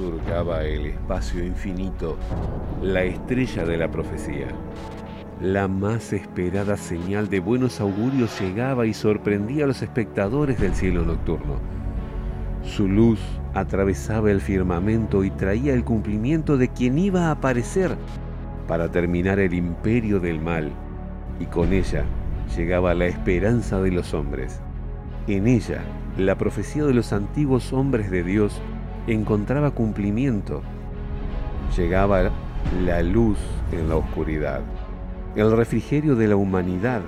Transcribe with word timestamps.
surcaba 0.00 0.64
el 0.64 0.86
espacio 0.86 1.44
infinito 1.44 2.16
la 2.82 3.02
estrella 3.02 3.66
de 3.66 3.76
la 3.76 3.90
profecía. 3.90 4.48
La 5.42 5.68
más 5.68 6.14
esperada 6.14 6.78
señal 6.78 7.28
de 7.28 7.40
buenos 7.40 7.82
augurios 7.82 8.40
llegaba 8.40 8.86
y 8.86 8.94
sorprendía 8.94 9.64
a 9.64 9.66
los 9.66 9.82
espectadores 9.82 10.58
del 10.58 10.74
cielo 10.74 11.04
nocturno. 11.04 11.56
Su 12.62 12.88
luz 12.88 13.20
atravesaba 13.52 14.30
el 14.30 14.40
firmamento 14.40 15.22
y 15.22 15.30
traía 15.30 15.74
el 15.74 15.84
cumplimiento 15.84 16.56
de 16.56 16.68
quien 16.68 16.98
iba 16.98 17.26
a 17.26 17.32
aparecer 17.32 17.94
para 18.66 18.90
terminar 18.90 19.38
el 19.38 19.52
imperio 19.52 20.18
del 20.18 20.40
mal, 20.40 20.70
y 21.38 21.44
con 21.44 21.74
ella 21.74 22.04
llegaba 22.56 22.94
la 22.94 23.04
esperanza 23.04 23.82
de 23.82 23.90
los 23.90 24.14
hombres. 24.14 24.60
En 25.26 25.46
ella, 25.46 25.82
la 26.16 26.38
profecía 26.38 26.84
de 26.84 26.94
los 26.94 27.12
antiguos 27.12 27.74
hombres 27.74 28.10
de 28.10 28.22
Dios 28.22 28.62
encontraba 29.06 29.70
cumplimiento. 29.70 30.62
Llegaba 31.76 32.30
la 32.84 33.02
luz 33.02 33.38
en 33.72 33.88
la 33.88 33.96
oscuridad, 33.96 34.60
el 35.36 35.56
refrigerio 35.56 36.16
de 36.16 36.28
la 36.28 36.36
humanidad. 36.36 37.00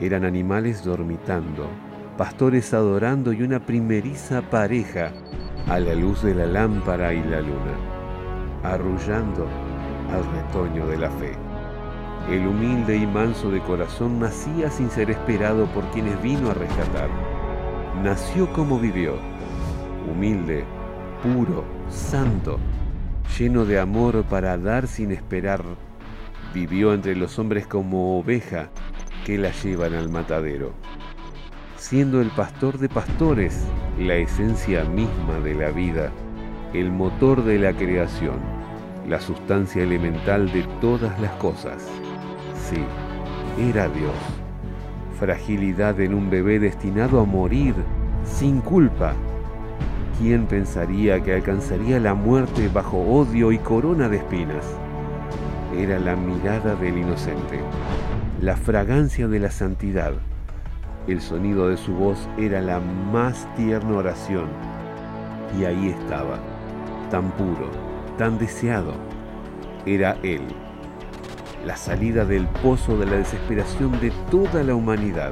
Eran 0.00 0.24
animales 0.24 0.84
dormitando, 0.84 1.66
pastores 2.16 2.72
adorando 2.74 3.32
y 3.32 3.42
una 3.42 3.60
primeriza 3.60 4.42
pareja 4.42 5.12
a 5.68 5.78
la 5.78 5.94
luz 5.94 6.22
de 6.22 6.34
la 6.34 6.46
lámpara 6.46 7.12
y 7.12 7.22
la 7.22 7.40
luna, 7.40 7.76
arrullando 8.62 9.46
al 10.12 10.24
retoño 10.32 10.86
de 10.86 10.96
la 10.96 11.10
fe. 11.10 11.32
El 12.30 12.46
humilde 12.46 12.96
y 12.96 13.06
manso 13.06 13.50
de 13.50 13.60
corazón 13.60 14.18
nacía 14.20 14.70
sin 14.70 14.90
ser 14.90 15.10
esperado 15.10 15.66
por 15.66 15.84
quienes 15.90 16.20
vino 16.22 16.50
a 16.50 16.54
rescatar. 16.54 17.08
Nació 18.02 18.52
como 18.52 18.78
vivió, 18.78 19.14
humilde, 20.10 20.64
puro, 21.22 21.64
santo, 21.88 22.58
lleno 23.38 23.64
de 23.64 23.78
amor 23.78 24.24
para 24.24 24.56
dar 24.56 24.86
sin 24.86 25.12
esperar. 25.12 25.62
Vivió 26.54 26.94
entre 26.94 27.16
los 27.16 27.38
hombres 27.38 27.66
como 27.66 28.18
oveja 28.18 28.70
que 29.24 29.38
la 29.38 29.50
llevan 29.50 29.94
al 29.94 30.08
matadero. 30.08 30.72
Siendo 31.76 32.20
el 32.20 32.30
pastor 32.30 32.78
de 32.78 32.88
pastores, 32.88 33.64
la 33.98 34.14
esencia 34.14 34.84
misma 34.84 35.38
de 35.42 35.54
la 35.54 35.70
vida, 35.70 36.10
el 36.72 36.90
motor 36.90 37.44
de 37.44 37.58
la 37.58 37.72
creación, 37.72 38.40
la 39.06 39.20
sustancia 39.20 39.82
elemental 39.82 40.50
de 40.52 40.62
todas 40.80 41.18
las 41.20 41.32
cosas. 41.32 41.86
Sí, 42.54 42.84
era 43.70 43.88
Dios. 43.88 44.14
Fragilidad 45.18 46.00
en 46.00 46.14
un 46.14 46.30
bebé 46.30 46.58
destinado 46.58 47.20
a 47.20 47.24
morir 47.24 47.74
sin 48.24 48.60
culpa 48.60 49.14
¿Quién 50.18 50.46
pensaría 50.46 51.22
que 51.22 51.32
alcanzaría 51.32 52.00
la 52.00 52.12
muerte 52.12 52.68
bajo 52.74 52.98
odio 52.98 53.52
y 53.52 53.58
corona 53.58 54.08
de 54.08 54.16
espinas? 54.16 54.64
Era 55.76 56.00
la 56.00 56.16
mirada 56.16 56.74
del 56.74 56.98
inocente, 56.98 57.60
la 58.40 58.56
fragancia 58.56 59.28
de 59.28 59.38
la 59.38 59.52
santidad. 59.52 60.14
El 61.06 61.20
sonido 61.20 61.68
de 61.68 61.76
su 61.76 61.94
voz 61.94 62.28
era 62.36 62.60
la 62.60 62.80
más 62.80 63.46
tierna 63.54 63.98
oración. 63.98 64.48
Y 65.56 65.64
ahí 65.64 65.90
estaba, 65.90 66.40
tan 67.12 67.30
puro, 67.30 67.70
tan 68.18 68.40
deseado. 68.40 68.94
Era 69.86 70.16
Él, 70.24 70.42
la 71.64 71.76
salida 71.76 72.24
del 72.24 72.48
pozo 72.60 72.98
de 72.98 73.06
la 73.06 73.18
desesperación 73.18 73.92
de 74.00 74.10
toda 74.32 74.64
la 74.64 74.74
humanidad 74.74 75.30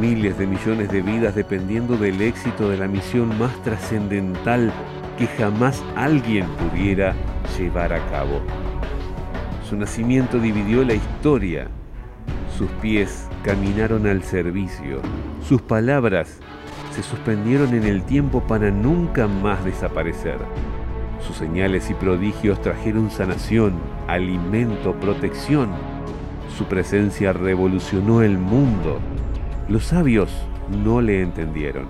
miles 0.00 0.38
de 0.38 0.46
millones 0.46 0.90
de 0.90 1.02
vidas 1.02 1.34
dependiendo 1.34 1.96
del 1.96 2.20
éxito 2.20 2.68
de 2.68 2.76
la 2.76 2.88
misión 2.88 3.38
más 3.38 3.54
trascendental 3.62 4.72
que 5.18 5.26
jamás 5.26 5.82
alguien 5.96 6.46
pudiera 6.56 7.14
llevar 7.58 7.92
a 7.92 8.04
cabo. 8.10 8.40
Su 9.68 9.76
nacimiento 9.76 10.38
dividió 10.38 10.84
la 10.84 10.94
historia, 10.94 11.68
sus 12.56 12.68
pies 12.82 13.28
caminaron 13.42 14.06
al 14.06 14.22
servicio, 14.22 15.00
sus 15.46 15.62
palabras 15.62 16.40
se 16.92 17.02
suspendieron 17.02 17.74
en 17.74 17.84
el 17.84 18.04
tiempo 18.04 18.40
para 18.46 18.70
nunca 18.70 19.26
más 19.26 19.64
desaparecer. 19.64 20.38
Sus 21.26 21.36
señales 21.36 21.90
y 21.90 21.94
prodigios 21.94 22.60
trajeron 22.60 23.10
sanación, 23.10 23.74
alimento, 24.06 24.94
protección. 25.00 25.70
Su 26.56 26.66
presencia 26.66 27.32
revolucionó 27.32 28.22
el 28.22 28.38
mundo 28.38 29.00
los 29.68 29.84
sabios 29.84 30.30
no 30.84 31.00
le 31.00 31.22
entendieron, 31.22 31.86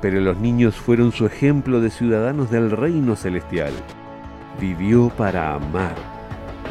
pero 0.00 0.20
los 0.20 0.38
niños 0.38 0.74
fueron 0.74 1.12
su 1.12 1.26
ejemplo 1.26 1.80
de 1.80 1.90
ciudadanos 1.90 2.50
del 2.50 2.70
reino 2.70 3.16
celestial. 3.16 3.72
Vivió 4.58 5.10
para 5.10 5.54
amar, 5.54 5.94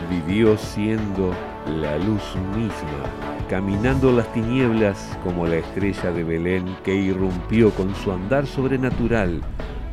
vivió 0.10 0.58
siendo 0.58 1.32
la 1.80 1.98
luz 1.98 2.24
misma, 2.56 3.06
caminando 3.50 4.12
las 4.12 4.32
tinieblas 4.34 5.16
como 5.24 5.46
la 5.46 5.58
estrella 5.58 6.12
de 6.12 6.24
Belén 6.24 6.76
que 6.84 6.96
irrumpió 6.96 7.70
con 7.72 7.94
su 7.96 8.12
andar 8.12 8.48
sobrenatural 8.48 9.42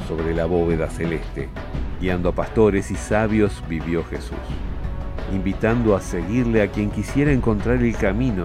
sobre 0.08 0.34
la 0.34 0.46
bóveda 0.46 0.88
celeste. 0.88 1.50
Guiando 2.00 2.30
a 2.30 2.32
pastores 2.32 2.90
y 2.90 2.94
sabios 2.94 3.62
vivió 3.68 4.02
Jesús, 4.04 4.38
invitando 5.34 5.94
a 5.94 6.00
seguirle 6.00 6.62
a 6.62 6.68
quien 6.68 6.90
quisiera 6.90 7.32
encontrar 7.32 7.82
el 7.82 7.96
camino, 7.96 8.44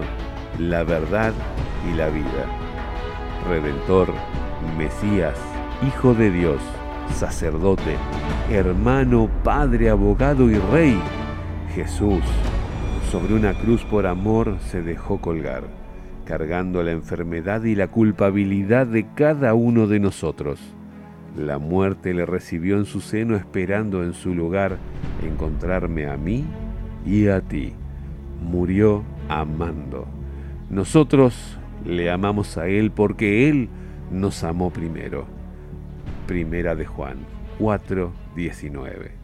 la 0.58 0.84
verdad 0.84 1.32
y 1.88 1.94
la 1.94 2.08
vida. 2.08 2.46
Redentor, 3.48 4.08
Mesías, 4.76 5.38
Hijo 5.86 6.14
de 6.14 6.30
Dios, 6.30 6.60
sacerdote, 7.12 7.96
hermano, 8.50 9.28
Padre, 9.42 9.90
abogado 9.90 10.48
y 10.50 10.54
Rey, 10.54 10.98
Jesús, 11.74 12.22
sobre 13.10 13.34
una 13.34 13.54
cruz 13.54 13.84
por 13.84 14.06
amor 14.06 14.56
se 14.70 14.82
dejó 14.82 15.20
colgar, 15.20 15.64
cargando 16.24 16.82
la 16.82 16.92
enfermedad 16.92 17.64
y 17.64 17.74
la 17.74 17.88
culpabilidad 17.88 18.86
de 18.86 19.06
cada 19.14 19.54
uno 19.54 19.86
de 19.86 20.00
nosotros. 20.00 20.58
La 21.36 21.58
muerte 21.58 22.14
le 22.14 22.24
recibió 22.24 22.78
en 22.78 22.86
su 22.86 23.00
seno 23.00 23.36
esperando 23.36 24.04
en 24.04 24.14
su 24.14 24.34
lugar 24.34 24.78
encontrarme 25.22 26.06
a 26.06 26.16
mí 26.16 26.44
y 27.04 27.26
a 27.26 27.40
ti. 27.40 27.74
Murió 28.40 29.02
amando. 29.28 30.06
Nosotros 30.70 31.58
le 31.84 32.10
amamos 32.10 32.56
a 32.58 32.68
Él 32.68 32.90
porque 32.90 33.48
Él 33.48 33.68
nos 34.10 34.44
amó 34.44 34.70
primero. 34.70 35.26
Primera 36.26 36.74
de 36.74 36.86
Juan 36.86 37.18
4:19. 37.58 39.23